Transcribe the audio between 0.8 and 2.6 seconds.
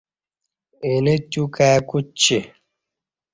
اینہ تیو کائی کوچی